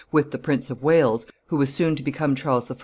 [0.11, 2.75] with the Prince of Wales, who was soon to become Charles I.